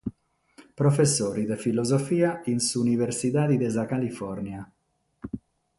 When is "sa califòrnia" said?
3.75-4.61